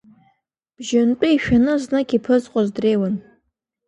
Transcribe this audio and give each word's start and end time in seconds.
Бжьынтәы 0.75 1.27
ишәаны 1.31 1.73
знык 1.83 2.09
иԥызҟоз 2.17 2.67
дреиуан. 2.75 3.15